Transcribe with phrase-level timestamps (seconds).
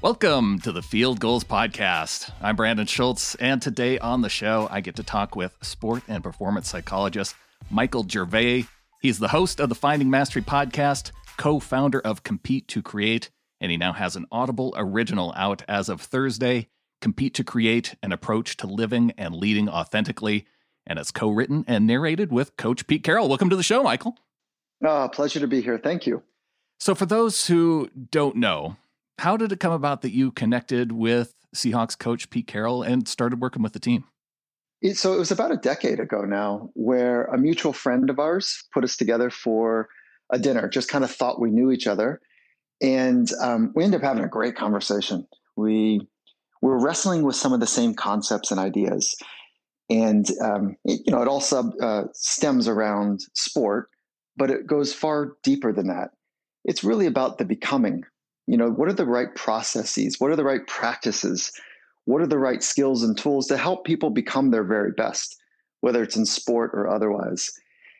[0.00, 2.30] Welcome to the Field Gulls Podcast.
[2.40, 6.22] I'm Brandon Schultz, and today on the show, I get to talk with sport and
[6.22, 7.34] performance psychologist
[7.68, 8.66] Michael Gervais.
[9.02, 13.30] He's the host of the Finding Mastery podcast, co founder of Compete to Create,
[13.60, 16.68] and he now has an Audible original out as of Thursday
[17.00, 20.46] Compete to Create An Approach to Living and Leading Authentically.
[20.86, 23.28] And it's co written and narrated with Coach Pete Carroll.
[23.28, 24.16] Welcome to the show, Michael.
[24.84, 25.76] Oh, pleasure to be here.
[25.76, 26.22] Thank you.
[26.78, 28.76] So, for those who don't know,
[29.18, 33.40] how did it come about that you connected with Seahawks coach Pete Carroll and started
[33.40, 34.04] working with the team?
[34.80, 38.64] It, so it was about a decade ago now, where a mutual friend of ours
[38.72, 39.88] put us together for
[40.30, 40.68] a dinner.
[40.68, 42.20] Just kind of thought we knew each other,
[42.80, 45.26] and um, we ended up having a great conversation.
[45.56, 46.06] We
[46.62, 49.16] were wrestling with some of the same concepts and ideas,
[49.90, 53.88] and um, it, you know, it all sub uh, stems around sport,
[54.36, 56.10] but it goes far deeper than that.
[56.64, 58.04] It's really about the becoming
[58.48, 60.18] you know what are the right processes?
[60.18, 61.52] What are the right practices?
[62.06, 65.36] What are the right skills and tools to help people become their very best
[65.80, 67.52] whether it's in sport or otherwise?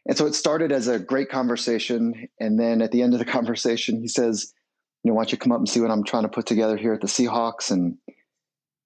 [0.06, 3.25] And so it started as a great conversation and then at the end of the
[3.37, 4.53] conversation he says
[5.05, 6.78] you know why don't you come up and see what i'm trying to put together
[6.78, 7.70] here at the seahawks?
[7.70, 7.98] And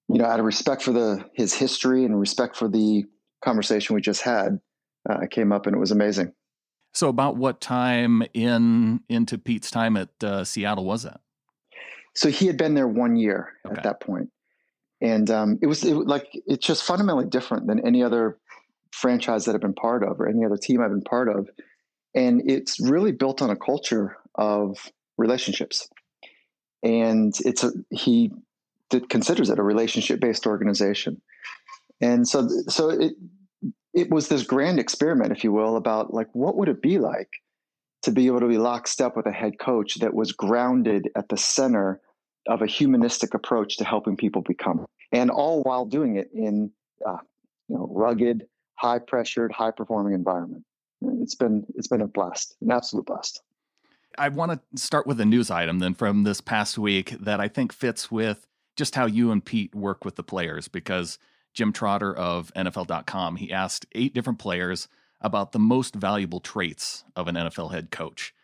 [0.08, 3.04] you know out of respect for the his history and respect for the
[3.44, 4.58] conversation we just had
[5.08, 6.32] uh, i came up and it was amazing.
[6.92, 11.20] So about what time in into pete's time at uh, seattle was that
[12.14, 13.76] so he had been there one year okay.
[13.76, 14.30] at that point,
[15.00, 18.38] and um, it was it, like it's just fundamentally different than any other
[18.90, 21.48] franchise that I've been part of or any other team I've been part of,
[22.14, 25.88] and it's really built on a culture of relationships,
[26.82, 28.32] and it's a, he
[29.08, 31.20] considers it a relationship based organization,
[32.00, 33.14] and so so it
[33.94, 37.30] it was this grand experiment, if you will, about like what would it be like
[38.02, 41.28] to be able to be locked lockstep with a head coach that was grounded at
[41.28, 42.00] the center
[42.48, 46.70] of a humanistic approach to helping people become, and all while doing it in
[47.06, 47.18] uh,
[47.68, 50.64] you know rugged, high pressured, high performing environment.
[51.20, 53.42] It's been it's been a blast, an absolute blast.
[54.18, 57.48] I want to start with a news item then from this past week that I
[57.48, 58.46] think fits with
[58.76, 61.18] just how you and Pete work with the players because
[61.54, 64.88] Jim Trotter of NFL.com he asked eight different players
[65.22, 68.34] about the most valuable traits of an NFL head coach.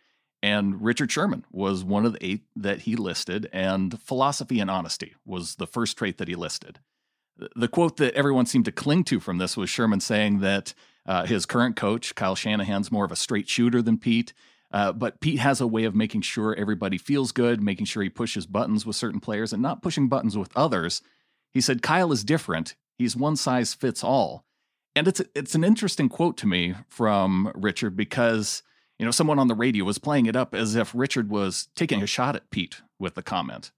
[0.42, 5.14] And Richard Sherman was one of the eight that he listed, and philosophy and honesty
[5.26, 6.78] was the first trait that he listed.
[7.56, 10.74] The quote that everyone seemed to cling to from this was Sherman saying that
[11.06, 14.32] uh, his current coach, Kyle Shanahan's more of a straight shooter than Pete,
[14.70, 18.10] uh, but Pete has a way of making sure everybody feels good, making sure he
[18.10, 21.00] pushes buttons with certain players and not pushing buttons with others.
[21.52, 22.76] He said, Kyle is different.
[22.96, 24.44] He's one size fits all.
[24.98, 28.64] And it's it's an interesting quote to me from Richard because
[28.98, 32.03] you know someone on the radio was playing it up as if Richard was taking
[32.03, 33.70] a shot at Pete with the comment.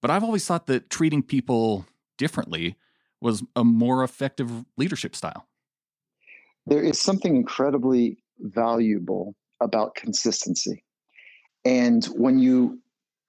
[0.00, 1.84] But I've always thought that treating people
[2.16, 2.76] differently
[3.20, 5.46] was a more effective leadership style.
[6.64, 10.84] There is something incredibly valuable about consistency.
[11.66, 12.80] And when you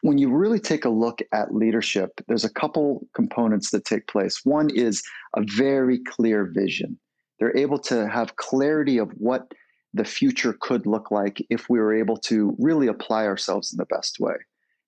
[0.01, 4.45] when you really take a look at leadership, there's a couple components that take place.
[4.45, 5.03] One is
[5.35, 6.97] a very clear vision.
[7.43, 9.51] They're able to have clarity of what
[9.93, 13.85] the future could look like if we were able to really apply ourselves in the
[13.85, 14.35] best way.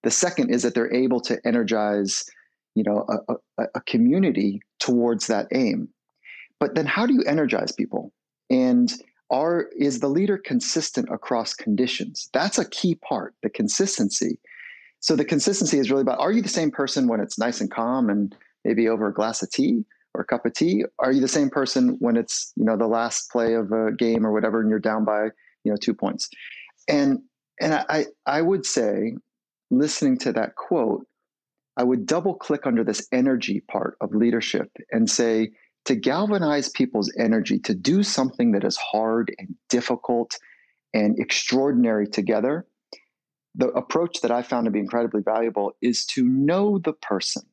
[0.04, 2.24] The second is that they're able to energize,
[2.74, 5.90] you know, a, a, a community towards that aim.
[6.58, 8.14] But then how do you energize people?
[8.50, 8.94] And
[9.30, 12.30] are is the leader consistent across conditions?
[12.32, 14.40] That's a key part, the consistency.
[15.02, 17.70] So the consistency is really about are you the same person when it's nice and
[17.70, 18.34] calm and
[18.64, 19.84] maybe over a glass of tea?
[20.16, 20.86] Or a cup of tea?
[21.00, 24.26] Are you the same person when it's you know the last play of a game
[24.26, 25.26] or whatever, and you're down by
[25.64, 26.30] you know two points?
[26.88, 27.20] And
[27.62, 29.16] and I I would say,
[29.70, 31.06] listening to that quote,
[31.78, 35.52] I would double click under this energy part of leadership and say
[35.86, 40.38] to galvanize people's energy to do something that is hard and difficult
[40.94, 42.66] and extraordinary together.
[43.54, 47.44] The approach that I found to be incredibly valuable is to know the person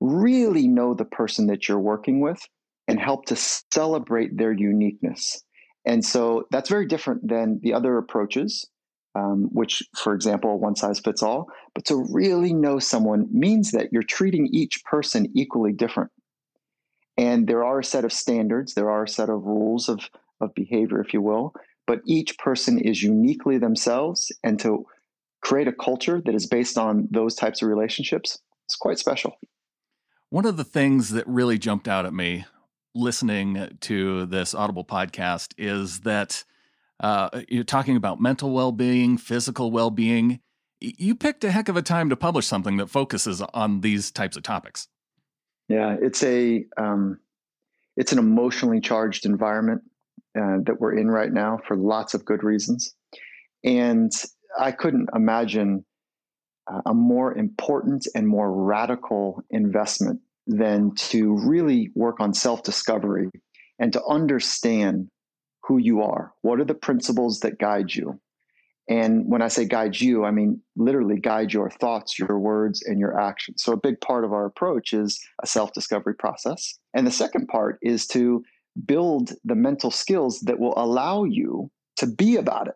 [0.00, 2.40] really know the person that you're working with
[2.86, 5.42] and help to celebrate their uniqueness.
[5.84, 8.66] And so that's very different than the other approaches,
[9.14, 11.48] um, which, for example, one size fits all.
[11.74, 16.10] But to really know someone means that you're treating each person equally different.
[17.16, 20.08] And there are a set of standards, there are a set of rules of,
[20.40, 21.52] of behavior, if you will,
[21.86, 24.30] but each person is uniquely themselves.
[24.44, 24.86] And to
[25.42, 29.38] create a culture that is based on those types of relationships is quite special.
[30.30, 32.44] One of the things that really jumped out at me
[32.94, 36.44] listening to this Audible podcast is that
[37.00, 40.40] uh, you're talking about mental well being, physical well being,
[40.80, 44.36] You picked a heck of a time to publish something that focuses on these types
[44.36, 44.88] of topics.
[45.68, 47.20] Yeah, it's a um,
[47.96, 49.80] it's an emotionally charged environment
[50.38, 52.94] uh, that we're in right now for lots of good reasons,
[53.64, 54.12] and
[54.58, 55.86] I couldn't imagine
[56.86, 63.30] a more important and more radical investment than to really work on self discovery
[63.78, 65.08] and to understand
[65.64, 66.32] who you are.
[66.42, 68.18] What are the principles that guide you?
[68.88, 72.98] And when I say guide you, I mean literally guide your thoughts, your words, and
[72.98, 73.62] your actions.
[73.62, 76.78] So, a big part of our approach is a self discovery process.
[76.94, 78.42] And the second part is to
[78.86, 82.74] build the mental skills that will allow you to be about it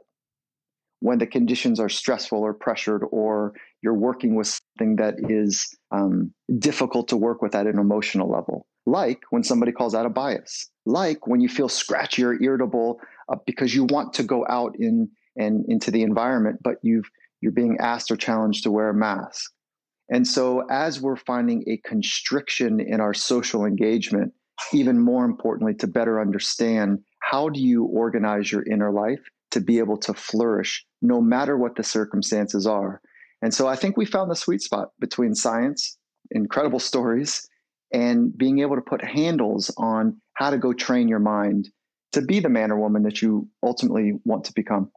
[1.01, 6.33] when the conditions are stressful or pressured, or you're working with something that is um,
[6.59, 8.67] difficult to work with at an emotional level.
[8.87, 13.37] Like when somebody calls out a bias, like when you feel scratchy or irritable uh,
[13.47, 17.09] because you want to go out in and into the environment, but you've
[17.41, 19.51] you're being asked or challenged to wear a mask.
[20.09, 24.33] And so, as we're finding a constriction in our social engagement,
[24.73, 29.21] even more importantly, to better understand how do you organize your inner life
[29.53, 33.01] to be able to flourish no matter what the circumstances are.
[33.43, 35.99] And so, I think we found the sweet spot between science,
[36.31, 37.49] incredible stories,
[37.93, 41.69] and being able to put handles on how to go train your mind
[42.13, 44.91] to be the man or woman that you ultimately want to become.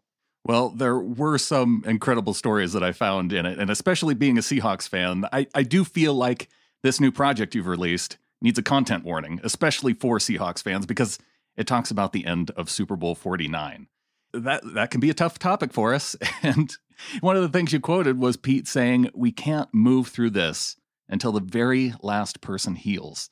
[0.45, 3.57] Well, there were some incredible stories that I found in it.
[3.57, 6.49] And especially being a Seahawks fan, I, I do feel like
[6.83, 11.17] this new project you've released needs a content warning, especially for Seahawks fans, because
[11.57, 13.87] it talks about the end of Super Bowl 49.
[14.33, 16.15] That that can be a tough topic for us.
[16.43, 16.75] And
[17.21, 20.75] one of the things you quoted was Pete saying, We can't move through this
[21.07, 23.29] until the very last person heals.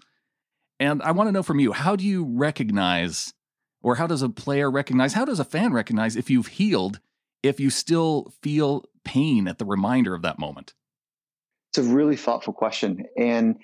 [0.79, 3.33] And I want to know from you, how do you recognize
[3.81, 6.99] or how does a player recognize, how does a fan recognize if you've healed
[7.43, 10.73] if you still feel pain at the reminder of that moment?
[11.71, 13.05] It's a really thoughtful question.
[13.17, 13.57] And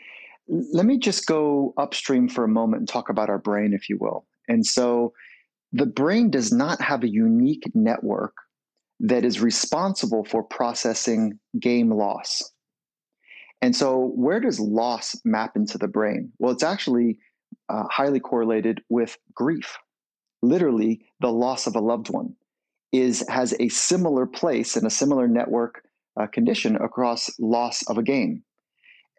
[0.48, 3.98] let me just go upstream for a moment and talk about our brain, if you
[3.98, 4.26] will.
[4.48, 5.14] And so
[5.72, 8.34] the brain does not have a unique network
[9.00, 12.42] that is responsible for processing game loss.
[13.62, 16.32] And so, where does loss map into the brain?
[16.40, 17.18] Well, it's actually
[17.68, 19.78] uh, highly correlated with grief
[20.42, 22.36] literally the loss of a loved one,
[22.92, 25.84] is has a similar place and a similar network
[26.20, 28.44] uh, condition across loss of a game.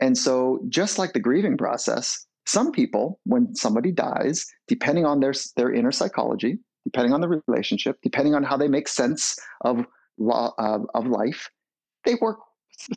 [0.01, 5.35] And so, just like the grieving process, some people, when somebody dies, depending on their
[5.57, 9.85] their inner psychology, depending on the relationship, depending on how they make sense of
[10.19, 11.51] law, uh, of life,
[12.05, 12.39] they work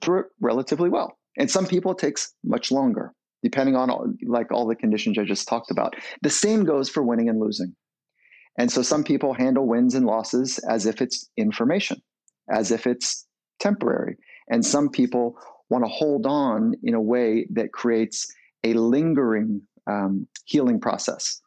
[0.02, 1.18] through it relatively well.
[1.38, 5.24] And some people it takes much longer, depending on all, like all the conditions I
[5.24, 5.96] just talked about.
[6.22, 7.76] The same goes for winning and losing.
[8.58, 12.02] And so some people handle wins and losses as if it's information,
[12.52, 13.26] as if it's
[13.60, 14.18] temporary.
[14.50, 15.38] And some people
[15.70, 18.32] want to hold on in a way that creates
[18.64, 21.42] a lingering um, healing process.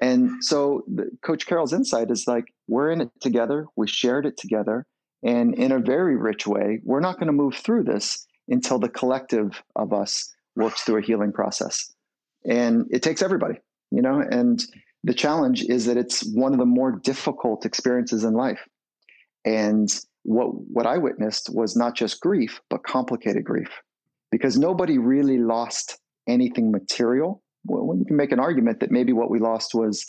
[0.00, 4.36] And so the, Coach Carroll's insight is like, we're in it together, we shared it
[4.36, 4.86] together.
[5.22, 8.88] And in a very rich way, we're not going to move through this until the
[8.88, 11.92] collective of us works through a healing process.
[12.44, 13.58] And it takes everybody,
[13.90, 14.64] you know, and
[15.04, 18.60] the challenge is that it's one of the more difficult experiences in life.
[19.44, 19.88] And
[20.22, 23.70] what what I witnessed was not just grief, but complicated grief,
[24.30, 27.42] because nobody really lost anything material.
[27.64, 30.06] Well, you can make an argument that maybe what we lost was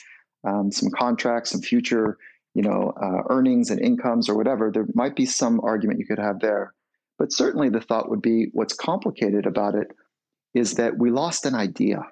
[0.47, 2.17] um, some contracts, some future,
[2.53, 4.71] you know, uh, earnings and incomes or whatever.
[4.71, 6.73] There might be some argument you could have there,
[7.19, 9.91] but certainly the thought would be what's complicated about it
[10.53, 12.03] is that we lost an idea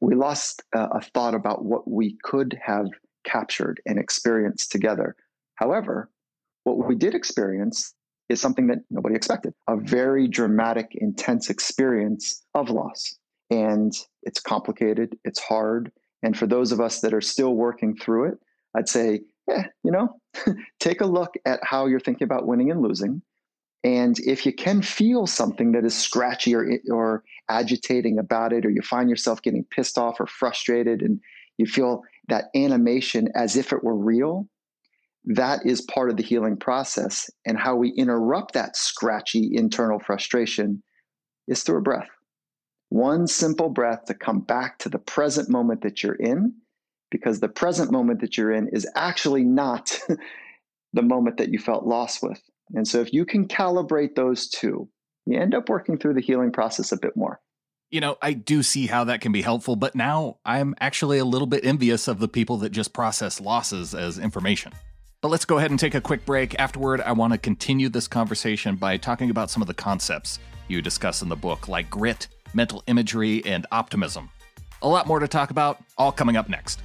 [0.00, 2.86] we lost uh, a thought about what we could have
[3.24, 5.14] captured and experienced together.
[5.54, 6.10] However,
[6.64, 7.94] what we did experience
[8.28, 13.16] is something that nobody expected a very dramatic, intense experience of loss.
[13.52, 13.92] And
[14.22, 15.92] it's complicated, it's hard.
[16.22, 18.38] And for those of us that are still working through it,
[18.74, 20.18] I'd say, yeah, you know,
[20.80, 23.20] take a look at how you're thinking about winning and losing.
[23.84, 28.70] And if you can feel something that is scratchy or, or agitating about it, or
[28.70, 31.20] you find yourself getting pissed off or frustrated, and
[31.58, 34.48] you feel that animation as if it were real,
[35.26, 37.28] that is part of the healing process.
[37.44, 40.82] And how we interrupt that scratchy internal frustration
[41.48, 42.08] is through a breath.
[42.92, 46.52] One simple breath to come back to the present moment that you're in,
[47.10, 49.98] because the present moment that you're in is actually not
[50.92, 52.38] the moment that you felt lost with.
[52.74, 54.90] And so if you can calibrate those two,
[55.24, 57.40] you end up working through the healing process a bit more.
[57.90, 61.24] You know, I do see how that can be helpful, but now I'm actually a
[61.24, 64.70] little bit envious of the people that just process losses as information.
[65.22, 66.60] But let's go ahead and take a quick break.
[66.60, 70.82] Afterward, I want to continue this conversation by talking about some of the concepts you
[70.82, 74.30] discuss in the book, like grit, mental imagery, and optimism.
[74.82, 76.80] A lot more to talk about, all coming up next.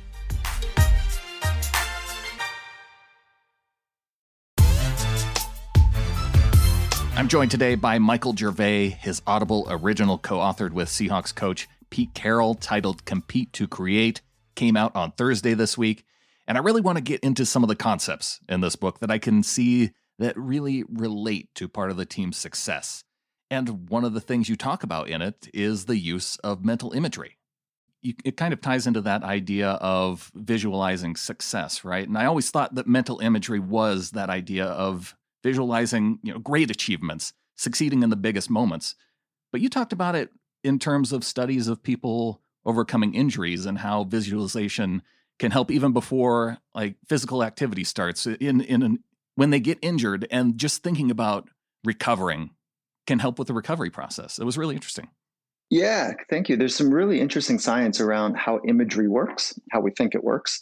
[7.18, 12.14] I'm joined today by Michael Gervais, his Audible original co authored with Seahawks coach Pete
[12.14, 14.22] Carroll, titled Compete to Create,
[14.56, 16.06] came out on Thursday this week.
[16.48, 19.10] And I really want to get into some of the concepts in this book that
[19.10, 23.04] I can see that really relate to part of the team's success.
[23.50, 26.92] And one of the things you talk about in it is the use of mental
[26.92, 27.38] imagery.
[28.04, 32.08] It kind of ties into that idea of visualizing success, right?
[32.08, 36.70] And I always thought that mental imagery was that idea of visualizing you know great
[36.70, 38.96] achievements, succeeding in the biggest moments.
[39.52, 40.30] But you talked about it
[40.64, 45.02] in terms of studies of people overcoming injuries and how visualization
[45.40, 49.04] can help even before like physical activity starts in in an,
[49.36, 51.50] when they get injured and just thinking about
[51.84, 52.52] recovering
[53.08, 54.38] can help with the recovery process.
[54.38, 55.10] It was really interesting.
[55.70, 56.56] Yeah, thank you.
[56.56, 60.62] There's some really interesting science around how imagery works, how we think it works.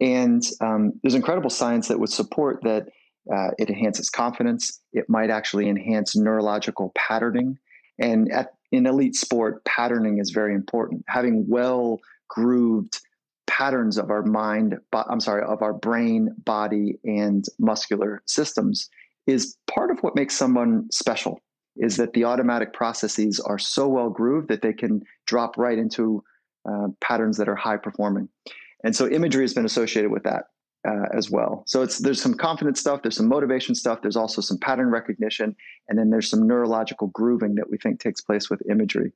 [0.00, 2.88] And um, there's incredible science that would support that
[3.32, 4.80] uh, it enhances confidence.
[4.92, 7.58] It might actually enhance neurological patterning.
[7.98, 11.04] And at, in elite sport, patterning is very important.
[11.08, 13.00] Having well grooved
[13.46, 18.88] patterns of our mind, I'm sorry, of our brain, body, and muscular systems
[19.26, 21.40] is part of what makes someone special.
[21.76, 26.22] Is that the automatic processes are so well grooved that they can drop right into
[26.68, 28.28] uh, patterns that are high performing.
[28.84, 30.44] And so imagery has been associated with that
[30.86, 31.64] uh, as well.
[31.66, 35.56] So it's there's some confidence stuff, there's some motivation stuff, there's also some pattern recognition,
[35.88, 39.12] and then there's some neurological grooving that we think takes place with imagery.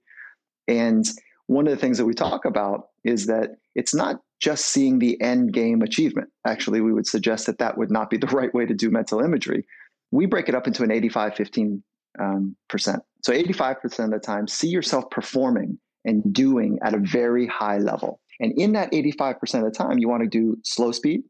[0.68, 1.08] And
[1.46, 5.20] one of the things that we talk about is that it's not just seeing the
[5.20, 6.28] end game achievement.
[6.46, 9.20] Actually, we would suggest that that would not be the right way to do mental
[9.20, 9.66] imagery.
[10.10, 11.82] We break it up into an 85 15
[12.18, 13.02] um, percent.
[13.22, 18.20] So 85% of the time, see yourself performing and doing at a very high level.
[18.40, 21.22] And in that 85% of the time, you want to do slow speed,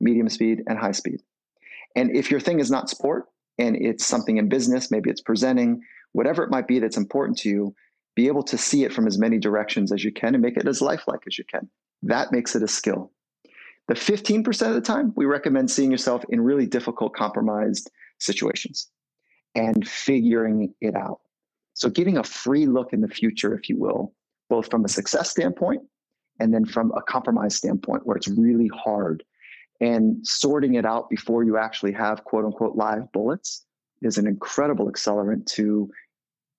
[0.00, 1.20] medium speed, and high speed.
[1.96, 3.26] And if your thing is not sport
[3.58, 7.48] and it's something in business, maybe it's presenting, whatever it might be that's important to
[7.48, 7.74] you,
[8.14, 10.68] be able to see it from as many directions as you can and make it
[10.68, 11.68] as lifelike as you can.
[12.02, 13.10] That makes it a skill.
[13.88, 18.88] The 15% of the time, we recommend seeing yourself in really difficult, compromised situations
[19.54, 21.20] and figuring it out.
[21.74, 24.12] So, getting a free look in the future, if you will,
[24.48, 25.82] both from a success standpoint
[26.40, 29.22] and then from a compromise standpoint, where it's really hard.
[29.80, 33.64] And sorting it out before you actually have quote unquote live bullets
[34.00, 35.90] is an incredible accelerant to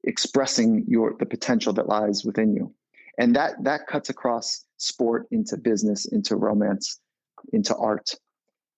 [0.04, 2.74] expressing your the potential that lies within you.
[3.18, 7.00] And that that cuts across sport into business into romance
[7.54, 8.16] into art.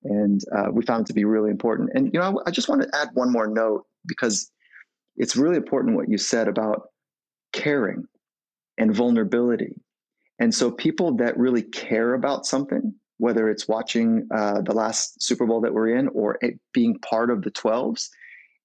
[0.03, 1.89] And uh, we found it to be really important.
[1.95, 4.51] And you know I, I just want to add one more note because
[5.17, 6.89] it's really important what you said about
[7.53, 8.05] caring
[8.77, 9.75] and vulnerability
[10.39, 15.45] and so people that really care about something whether it's watching uh, the last Super
[15.45, 16.37] Bowl that we're in or
[16.73, 18.09] being part of the 12s,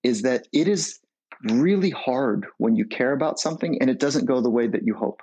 [0.03, 0.99] is that it is
[1.45, 4.95] really hard when you care about something and it doesn't go the way that you
[4.95, 5.21] hope.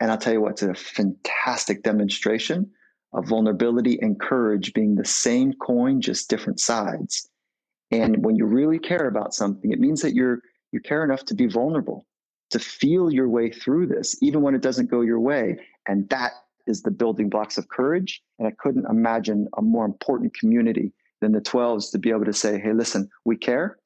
[0.00, 2.70] And I'll tell you what, it's a fantastic demonstration
[3.12, 7.28] of vulnerability and courage being the same coin, just different sides.
[8.02, 10.40] And when you really care about something, it means that you're
[10.72, 12.04] you care enough to be vulnerable,
[12.50, 15.56] to feel your way through this, even when it doesn't go your way.
[15.86, 16.32] And that
[16.66, 18.20] is the building blocks of courage.
[18.38, 22.32] And I couldn't imagine a more important community than the 12s to be able to
[22.32, 23.78] say, hey, listen, we care.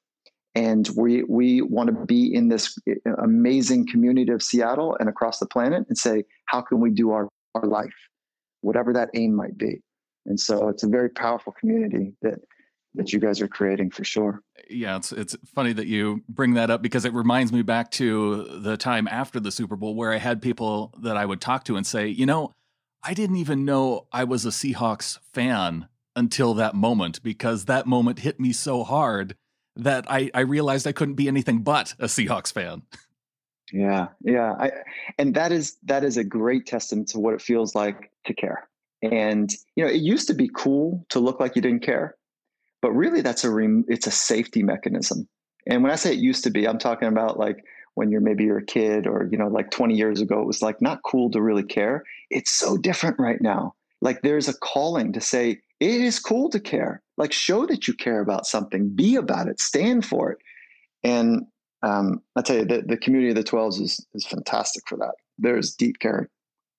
[0.55, 5.39] And we, we want to be in this eh, amazing community of Seattle and across
[5.39, 7.95] the planet and say, how can we do our, our life,
[8.63, 9.83] whatever that aim might be?
[10.25, 12.39] And so it's a very powerful community that
[12.99, 14.43] that you guys are creating for sure.
[14.69, 18.61] Yeah, it's it's funny that you bring that up because it reminds me back to
[18.61, 21.77] the time after the Super Bowl where I had people that I would talk to
[21.77, 22.55] and say, you know,
[23.03, 28.19] I didn't even know I was a Seahawks fan until that moment because that moment
[28.19, 29.37] hit me so hard
[29.77, 32.83] that I, I realized I couldn't be anything but a Seahawks fan.
[33.71, 34.71] Yeah, yeah, I,
[35.19, 38.67] and that is that is a great testament to what it feels like to care.
[39.03, 42.17] And you know, it used to be cool to look like you didn't care,
[42.81, 45.29] but really, that's a it's a safety mechanism.
[45.67, 48.45] And when I say it used to be, I'm talking about like when you're maybe
[48.45, 51.31] you're a kid or you know like 20 years ago it was like not cool
[51.33, 52.05] to really care.
[52.31, 53.75] It's so different right now.
[54.01, 57.03] Like there's a calling to say it is cool to care.
[57.17, 58.91] Like show that you care about something.
[58.91, 59.61] Be about it.
[59.61, 60.39] Stand for it.
[61.03, 61.47] And
[61.83, 65.15] um, i tell you the, the community of the 12s is, is fantastic for that.
[65.39, 66.27] There's deep caring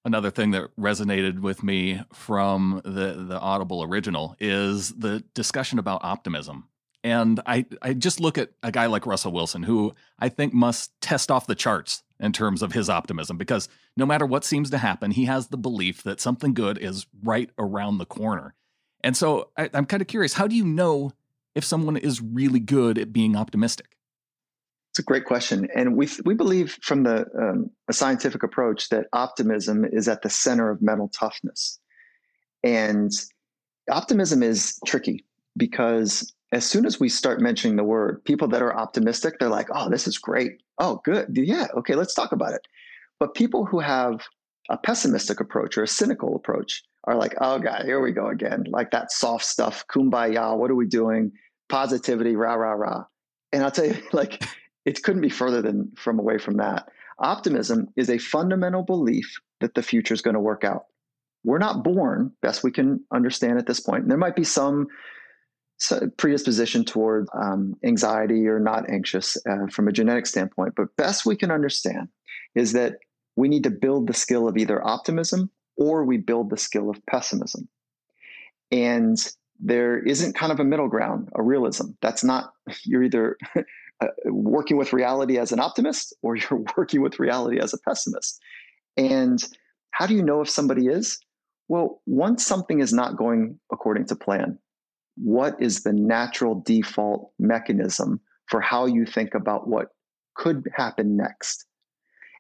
[0.10, 6.04] another thing that resonated with me from the the Audible original is the discussion about
[6.04, 6.68] optimism.
[7.04, 11.00] And I, I just look at a guy like Russell Wilson, who I think must
[11.00, 14.80] test off the charts in terms of his optimism, because no matter what seems to
[14.80, 18.56] happen, he has the belief that something good is right around the corner.
[19.02, 21.12] And so I, I'm kind of curious how do you know
[21.54, 23.96] if someone is really good at being optimistic?
[24.92, 29.06] It's a great question, and we we believe from the um, a scientific approach that
[29.14, 31.80] optimism is at the center of mental toughness,
[32.64, 33.12] and
[33.92, 35.26] optimism is tricky
[35.58, 39.68] because as soon as we start mentioning the word, people that are optimistic, they're like,
[39.72, 40.64] "Oh, this is great.
[40.80, 41.28] Oh, good.
[41.38, 42.68] Yeah, okay, let's talk about it."
[43.20, 44.22] But people who have
[44.70, 48.66] a pessimistic approach or a cynical approach are like, "Oh, God, here we go again.
[48.70, 50.58] Like that soft stuff, kumbaya.
[50.58, 51.32] What are we doing?
[51.70, 53.04] Positivity, rah rah rah."
[53.52, 54.44] And I'll tell you, like
[54.90, 56.90] it couldn't be further than from away from that.
[57.20, 60.86] Optimism is a fundamental belief that the future is going to work out.
[61.44, 64.02] We're not born, best we can understand at this point.
[64.02, 64.88] And there might be some
[66.18, 71.36] predisposition toward um, anxiety or not anxious uh, from a genetic standpoint, but best we
[71.36, 72.08] can understand
[72.56, 72.96] is that
[73.36, 76.98] we need to build the skill of either optimism or we build the skill of
[77.06, 77.70] pessimism.
[78.72, 79.18] And
[79.60, 81.92] there isn't kind of a middle ground, a realism.
[82.02, 82.54] That's not,
[82.86, 83.38] you're either
[84.02, 88.40] uh, working with reality as an optimist or you're working with reality as a pessimist.
[88.98, 89.44] And
[89.92, 91.20] how do you know if somebody is?
[91.68, 94.58] Well, once something is not going according to plan,
[95.16, 99.90] what is the natural default mechanism for how you think about what
[100.36, 101.66] could happen next?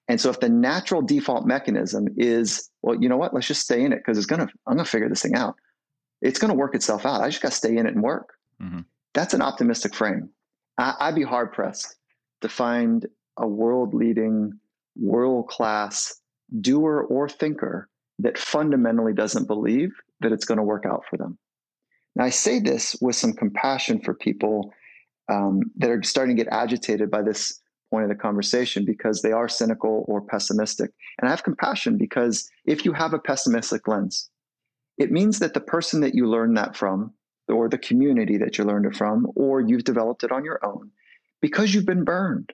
[0.07, 3.83] And so if the natural default mechanism is, well, you know what, let's just stay
[3.83, 5.55] in it because it's gonna, I'm gonna figure this thing out.
[6.21, 7.21] It's gonna work itself out.
[7.21, 8.33] I just gotta stay in it and work.
[8.61, 8.79] Mm-hmm.
[9.13, 10.29] That's an optimistic frame.
[10.79, 11.95] I, would be hard pressed
[12.41, 13.05] to find
[13.38, 14.53] a world leading,
[14.95, 16.19] world class
[16.62, 21.38] doer or thinker that fundamentally doesn't believe that it's going to work out for them.
[22.15, 24.74] Now, I say this with some compassion for people
[25.31, 29.32] um, that are starting to get agitated by this point of the conversation because they
[29.32, 30.91] are cynical or pessimistic.
[31.19, 34.30] And I have compassion because if you have a pessimistic lens,
[34.97, 37.13] it means that the person that you learn that from
[37.49, 40.91] or the community that you learned it from, or you've developed it on your own
[41.41, 42.51] because you've been burned,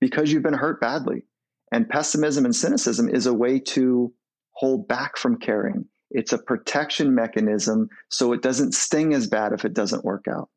[0.00, 1.24] because you've been hurt badly.
[1.70, 4.12] And pessimism and cynicism is a way to
[4.52, 5.84] hold back from caring.
[6.10, 10.48] It's a protection mechanism so it doesn't sting as bad if it doesn't work out.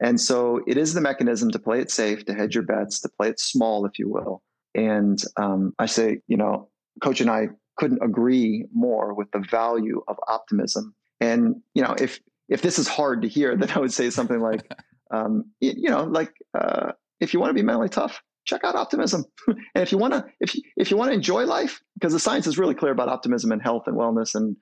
[0.00, 3.08] And so it is the mechanism to play it safe, to hedge your bets, to
[3.08, 4.42] play it small, if you will.
[4.74, 6.68] And um, I say, you know,
[7.02, 10.94] Coach and I couldn't agree more with the value of optimism.
[11.20, 14.40] And you know, if if this is hard to hear, then I would say something
[14.40, 14.70] like,
[15.10, 19.24] um, you, know, like uh, if you want to be mentally tough, check out optimism.
[19.48, 22.20] and if you want to, if you, if you want to enjoy life, because the
[22.20, 24.56] science is really clear about optimism and health and wellness and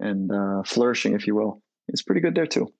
[0.00, 2.72] and uh, flourishing, if you will, it's pretty good there too.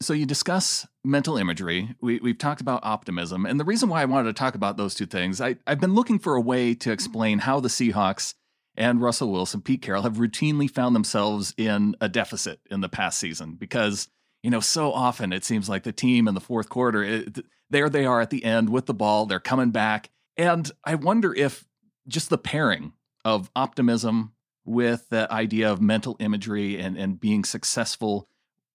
[0.00, 1.94] So you discuss mental imagery.
[2.00, 4.94] We, we've talked about optimism, and the reason why I wanted to talk about those
[4.94, 8.34] two things, I, I've been looking for a way to explain how the Seahawks
[8.76, 13.18] and Russell Wilson, Pete Carroll have routinely found themselves in a deficit in the past
[13.18, 14.08] season because,
[14.42, 17.38] you know, so often it seems like the team in the fourth quarter, it,
[17.70, 20.10] there they are at the end with the ball, they're coming back.
[20.36, 21.64] And I wonder if
[22.08, 22.92] just the pairing
[23.24, 24.32] of optimism
[24.64, 28.28] with the idea of mental imagery and, and being successful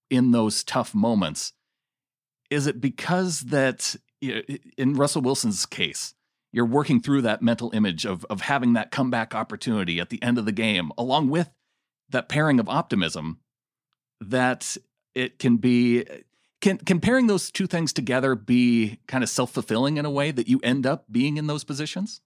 [0.10, 1.54] in those tough moments,
[2.50, 6.14] is it because that in Russell Wilson's case,
[6.52, 10.38] you're working through that mental image of of having that comeback opportunity at the end
[10.38, 11.50] of the game, along with
[12.10, 13.40] that pairing of optimism,
[14.22, 14.78] that
[15.16, 16.06] it can be
[16.62, 20.60] can comparing those two things together be kind of self-fulfilling in a way that you
[20.64, 22.22] end up being in those positions?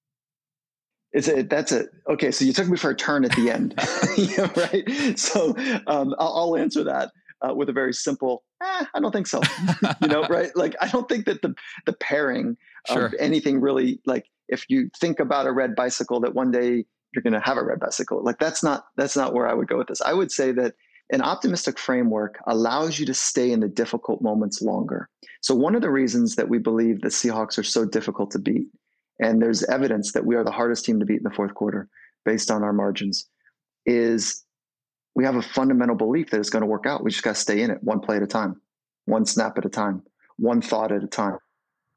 [1.14, 1.90] Is it that's it.
[2.10, 3.76] Okay, so you took me for a turn at the end,
[4.18, 5.20] yeah, right?
[5.20, 5.56] So
[5.86, 7.12] um, I'll, I'll, answer that
[7.48, 8.44] uh, with a very simple.
[8.64, 9.42] Eh, I don't think so.
[10.02, 10.56] you know, right?
[10.56, 11.54] Like I don't think that the
[11.86, 13.06] the pairing sure.
[13.06, 17.24] of anything really like if you think about a red bicycle that one day you're
[17.24, 19.78] going to have a red bicycle like that's not that's not where i would go
[19.78, 20.02] with this.
[20.02, 20.74] I would say that
[21.12, 25.10] an optimistic framework allows you to stay in the difficult moments longer.
[25.41, 28.67] So one of the reasons that we believe the seahawks are so difficult to beat
[29.19, 31.89] and there's evidence that we are the hardest team to beat in the fourth quarter
[32.26, 33.28] based on our margins
[33.86, 34.43] is
[35.15, 37.04] we have a fundamental belief that it's going to work out.
[37.04, 38.60] We just got to stay in it one play at a time
[39.06, 40.02] one snap at a time
[40.38, 41.38] one thought at a time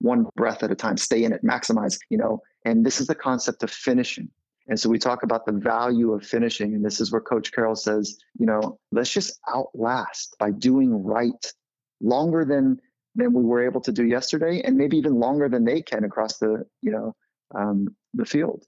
[0.00, 2.40] one breath at a time, stay in it, maximize, you know.
[2.64, 4.28] And this is the concept of finishing.
[4.68, 6.74] And so we talk about the value of finishing.
[6.74, 11.52] And this is where Coach Carroll says, you know, let's just outlast by doing right
[12.00, 12.78] longer than
[13.14, 16.36] than we were able to do yesterday, and maybe even longer than they can across
[16.36, 17.16] the, you know,
[17.54, 18.62] um, the field.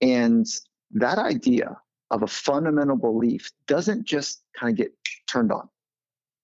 [0.00, 0.44] And
[0.90, 1.76] that idea
[2.10, 4.92] of a fundamental belief doesn't just kind of get
[5.28, 5.68] turned on.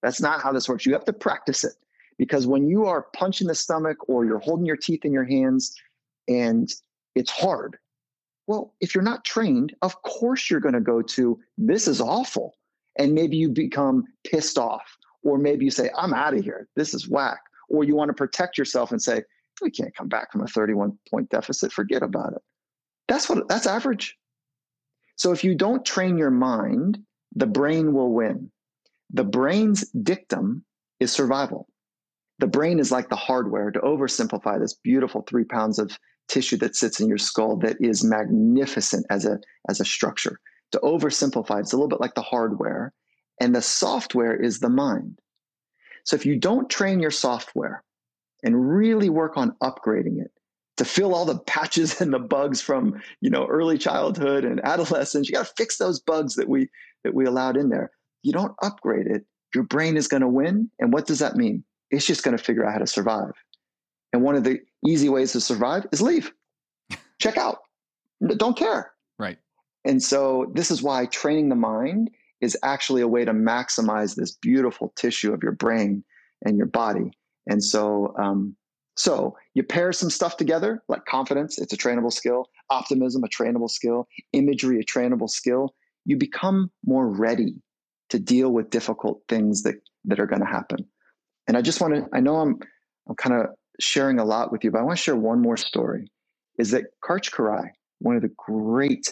[0.01, 0.85] That's not how this works.
[0.85, 1.73] You have to practice it
[2.21, 5.73] because when you are punching the stomach or you're holding your teeth in your hands
[6.27, 6.71] and
[7.15, 7.77] it's hard,
[8.45, 12.53] well, if you're not trained, of course you're going to go to this is awful.
[12.99, 14.83] And maybe you become pissed off,
[15.23, 16.67] or maybe you say, I'm out of here.
[16.75, 17.39] This is whack.
[17.69, 19.23] Or you want to protect yourself and say,
[19.59, 21.73] we can't come back from a 31 point deficit.
[21.73, 22.41] Forget about it.
[23.07, 24.15] That's what that's average.
[25.15, 26.99] So if you don't train your mind,
[27.35, 28.51] the brain will win.
[29.09, 30.63] The brain's dictum
[30.99, 31.67] is survival.
[32.41, 36.75] The brain is like the hardware, to oversimplify this beautiful three pounds of tissue that
[36.75, 40.39] sits in your skull that is magnificent as a, as a structure.
[40.71, 42.93] To oversimplify, it's a little bit like the hardware,
[43.39, 45.19] and the software is the mind.
[46.03, 47.83] So if you don't train your software
[48.43, 50.31] and really work on upgrading it
[50.77, 55.29] to fill all the patches and the bugs from you know early childhood and adolescence,
[55.29, 56.69] you got to fix those bugs that we
[57.03, 57.91] that we allowed in there.
[58.23, 60.71] You don't upgrade it, your brain is going to win.
[60.79, 61.63] And what does that mean?
[61.91, 63.33] It's just going to figure out how to survive.
[64.13, 66.31] And one of the easy ways to survive is leave,
[67.19, 67.59] check out,
[68.37, 68.91] don't care.
[69.19, 69.37] Right.
[69.85, 72.09] And so this is why training the mind
[72.41, 76.03] is actually a way to maximize this beautiful tissue of your brain
[76.43, 77.11] and your body.
[77.47, 78.55] And so, um,
[78.95, 83.69] so you pair some stuff together, like confidence, it's a trainable skill, optimism, a trainable
[83.69, 85.73] skill, imagery, a trainable skill.
[86.05, 87.55] You become more ready
[88.09, 89.75] to deal with difficult things that
[90.05, 90.85] that are going to happen.
[91.47, 92.59] And I just want to, I know I'm,
[93.07, 93.47] I'm kind of
[93.79, 96.11] sharing a lot with you, but I want to share one more story.
[96.57, 99.11] Is that Karch Kiraly, one of the great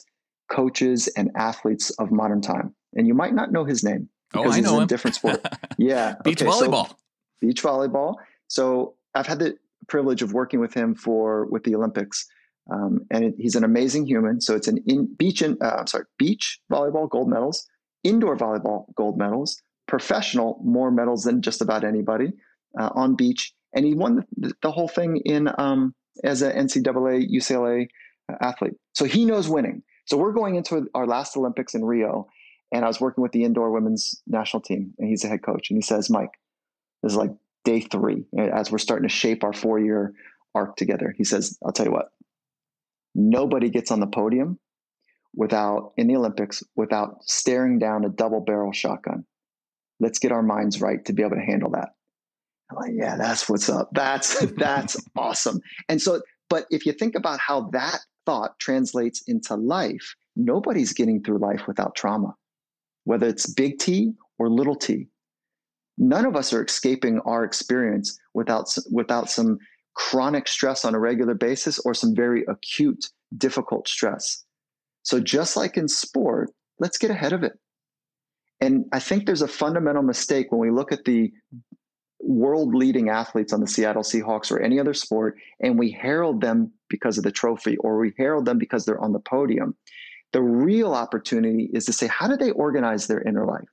[0.52, 4.56] coaches and athletes of modern time, and you might not know his name oh, because
[4.56, 4.88] oh, I know he's in him.
[4.88, 5.46] different sport.
[5.78, 6.90] Yeah, beach okay, volleyball.
[6.90, 6.96] So,
[7.40, 8.16] beach volleyball.
[8.50, 12.28] So I've had the privilege of working with him for with the Olympics,
[12.70, 14.42] um, and it, he's an amazing human.
[14.42, 17.66] So it's an in beach and uh, I'm sorry, beach volleyball gold medals,
[18.04, 22.32] indoor volleyball gold medals, professional more medals than just about anybody
[22.80, 27.88] uh, on beach, and he won the, whole thing in um, as an NCAA UCLA
[28.32, 28.76] uh, athlete.
[28.94, 29.82] So he knows winning.
[30.06, 32.28] So we're going into our last Olympics in Rio,
[32.72, 35.70] and I was working with the indoor women's national team, and he's the head coach,
[35.70, 36.34] and he says, "Mike,
[37.02, 37.32] this is like
[37.66, 40.14] day three as we're starting to shape our four year
[40.54, 42.12] arc together." He says, "I'll tell you what,
[43.16, 44.60] nobody gets on the podium
[45.36, 49.26] without in the Olympics without staring down a double barrel shotgun.
[50.00, 51.90] Let's get our minds right to be able to handle that."
[52.70, 53.90] I'm like, yeah, that's what's up.
[53.94, 55.62] That's that's awesome.
[55.88, 61.24] And so, but if you think about how that thought translates into life, nobody's getting
[61.24, 62.36] through life without trauma,
[63.06, 65.08] whether it's big T or little t.
[65.98, 69.60] None of us are escaping our experience without without some
[69.96, 73.06] chronic stress on a regular basis or some very acute,
[73.38, 74.46] difficult stress.
[75.04, 77.54] So just like in sport, let's get ahead of it.
[78.62, 81.32] And I think there's a fundamental mistake when we look at the
[82.20, 86.74] world leading athletes on the Seattle Seahawks or any other sport, and we herald them
[86.90, 89.76] because of the trophy or we herald them because they're on the podium.
[90.34, 93.70] The real opportunity is to say, how do they organize their inner life?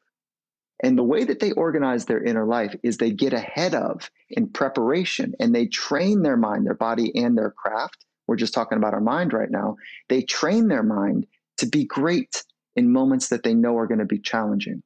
[0.82, 4.48] And the way that they organize their inner life is they get ahead of in
[4.48, 8.04] preparation and they train their mind, their body, and their craft.
[8.26, 9.76] We're just talking about our mind right now.
[10.08, 11.26] They train their mind
[11.58, 12.44] to be great
[12.76, 14.82] in moments that they know are going to be challenging.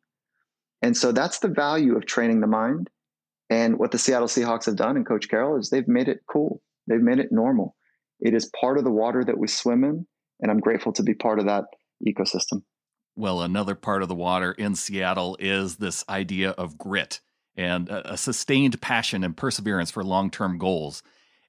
[0.81, 2.89] And so that's the value of training the mind
[3.51, 6.63] and what the Seattle Seahawks have done and Coach Carroll is they've made it cool.
[6.87, 7.75] They've made it normal.
[8.21, 10.07] It is part of the water that we swim in.
[10.41, 11.65] And I'm grateful to be part of that
[12.07, 12.63] ecosystem.
[13.17, 17.21] Well, another part of the water in Seattle is this idea of grit
[17.57, 21.03] and a, sustained passion and perseverance for long term goals.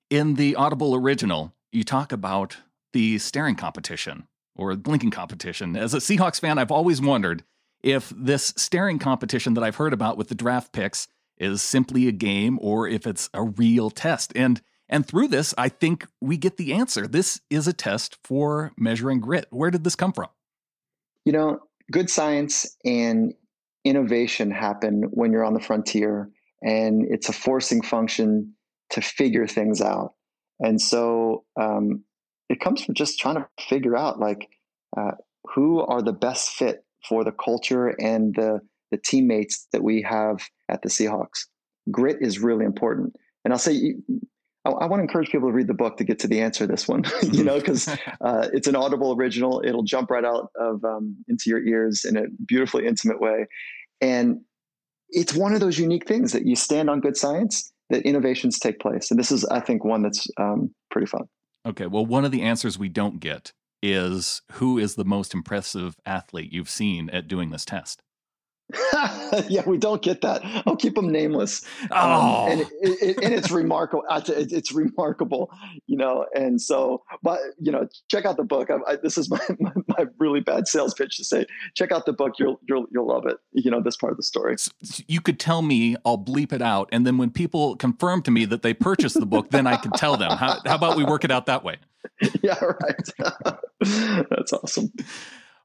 [0.10, 2.58] In the Audible original, you talk about
[2.92, 5.76] the staring competition or blinking competition.
[5.76, 7.44] As a Seahawks fan, I've always wondered
[7.84, 12.12] if this staring competition that I've heard about with the draft picks is simply a
[12.12, 14.32] game or if it's a real test.
[14.36, 14.62] And
[14.92, 17.08] and through this, I think we get the answer.
[17.08, 19.48] This is a test for measuring grit.
[19.50, 20.28] Where did this come from?
[21.24, 21.60] You know,
[21.92, 23.34] good science and
[23.86, 26.30] innovation happen when you're on the frontier,
[26.62, 28.54] and it's a forcing function
[28.90, 30.14] to figure things out.
[30.60, 32.04] And so um,
[32.52, 34.50] it comes from just trying to figure out like
[34.98, 35.12] uh,
[35.56, 38.60] who are the best fit for the culture and the
[38.92, 41.46] the teammates that we have at the Seahawks.
[41.90, 43.16] Grit is really important.
[43.46, 43.96] And I'll say,
[44.66, 46.66] I, I want to encourage people to read the book to get to the answer
[46.66, 47.88] to this one, you know, because
[48.22, 49.62] uh, it's an audible original.
[49.66, 53.46] It'll jump right out of um, into your ears in a beautifully intimate way.
[54.02, 54.42] And
[55.08, 58.80] it's one of those unique things that you stand on good science that innovations take
[58.80, 59.10] place.
[59.10, 61.24] And this is, I think, one that's um, pretty fun.
[61.66, 61.88] Okay.
[61.88, 66.52] Well, one of the answers we don't get is who is the most impressive athlete
[66.52, 68.02] you've seen at doing this test?
[69.50, 70.42] yeah, we don't get that.
[70.66, 71.66] I'll keep them nameless.
[71.92, 72.46] Oh.
[72.46, 74.04] Um, and, it, it, and it's remarkable.
[74.10, 75.52] It's remarkable,
[75.88, 76.26] you know.
[76.36, 78.70] And so, but you know, check out the book.
[78.70, 82.06] I, I, this is my, my, my really bad sales pitch to say, check out
[82.06, 82.34] the book.
[82.40, 83.38] You'll you'll you'll love it.
[83.52, 84.56] You know, this part of the story.
[85.08, 88.46] You could tell me, I'll bleep it out, and then when people confirm to me
[88.46, 90.32] that they purchased the book, then I can tell them.
[90.32, 91.78] How, how about we work it out that way?
[92.44, 93.58] Yeah, right.
[94.30, 94.92] That's awesome.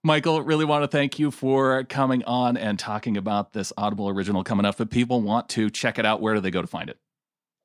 [0.03, 4.45] Michael, really want to thank you for coming on and talking about this Audible original
[4.45, 4.81] coming up.
[4.81, 6.99] If people want to check it out, where do they go to find it?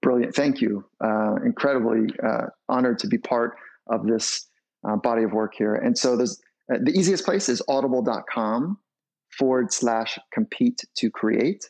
[0.01, 0.35] Brilliant.
[0.35, 0.83] Thank you.
[1.03, 3.55] Uh, incredibly uh, honored to be part
[3.87, 4.47] of this
[4.87, 5.75] uh, body of work here.
[5.75, 6.41] And so there's,
[6.79, 8.77] the easiest place is audible.com
[9.37, 11.65] forward slash compete to create.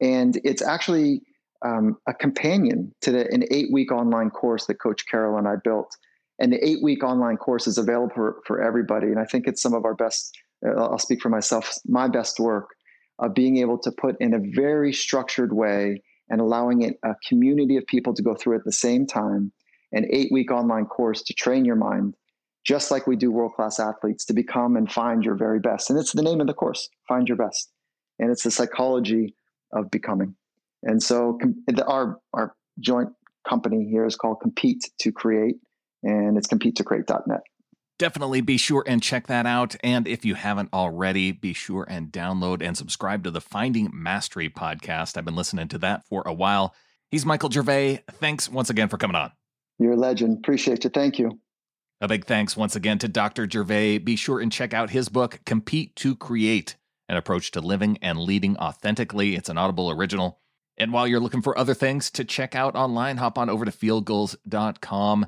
[0.00, 1.22] And it's actually
[1.64, 5.54] um, a companion to the, an eight week online course that Coach Carroll and I
[5.62, 5.96] built
[6.38, 9.06] and the eight week online course is available for, for everybody.
[9.06, 12.40] And I think it's some of our best, uh, I'll speak for myself, my best
[12.40, 12.70] work
[13.20, 17.76] of being able to put in a very structured way and allowing it a community
[17.76, 19.52] of people to go through at the same time
[19.92, 22.14] an eight week online course to train your mind
[22.64, 25.98] just like we do world class athletes to become and find your very best and
[25.98, 27.70] it's the name of the course find your best
[28.18, 29.34] and it's the psychology
[29.72, 30.34] of becoming
[30.82, 31.38] and so
[31.86, 33.10] our our joint
[33.48, 35.56] company here is called compete to create
[36.02, 37.40] and it's compete2create.net.
[37.98, 39.76] Definitely be sure and check that out.
[39.84, 44.50] And if you haven't already, be sure and download and subscribe to the Finding Mastery
[44.50, 45.16] podcast.
[45.16, 46.74] I've been listening to that for a while.
[47.10, 48.02] He's Michael Gervais.
[48.10, 49.30] Thanks once again for coming on.
[49.78, 50.38] You're a legend.
[50.38, 50.90] Appreciate you.
[50.90, 51.38] Thank you.
[52.00, 53.48] A big thanks once again to Dr.
[53.48, 53.98] Gervais.
[53.98, 56.76] Be sure and check out his book, Compete to Create
[57.08, 59.36] An Approach to Living and Leading Authentically.
[59.36, 60.40] It's an Audible original.
[60.76, 63.70] And while you're looking for other things to check out online, hop on over to
[63.70, 65.26] fieldgulls.com.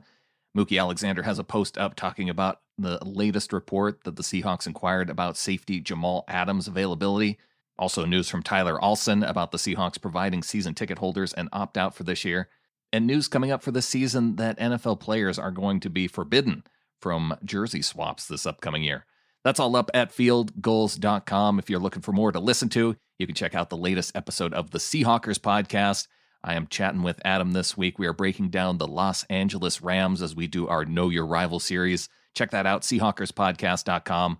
[0.57, 5.09] Mookie Alexander has a post up talking about the latest report that the Seahawks inquired
[5.09, 7.39] about safety Jamal Adams' availability.
[7.79, 11.95] Also, news from Tyler Alston about the Seahawks providing season ticket holders an opt out
[11.95, 12.49] for this year.
[12.97, 16.63] And news coming up for the season that NFL players are going to be forbidden
[16.99, 19.05] from jersey swaps this upcoming year.
[19.45, 21.59] That's all up at fieldgulls.com.
[21.59, 24.55] If you're looking for more to listen to, you can check out the latest episode
[24.55, 26.09] of the Seahawkers podcast.
[26.43, 27.99] I am chatting with Adam this week.
[27.99, 31.61] We are breaking down the Los Angeles Rams as we do our Know Your Rival
[31.61, 32.09] series.
[32.35, 34.39] Check that out, Seahawkerspodcast.com.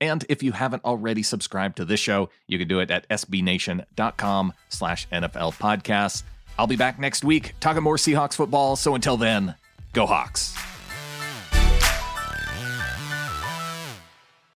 [0.00, 4.52] And if you haven't already subscribed to this show, you can do it at sbnation.com
[4.68, 6.22] slash NFL podcasts.
[6.58, 8.76] I'll be back next week talking more Seahawks football.
[8.76, 9.54] So until then,
[9.92, 10.56] go Hawks.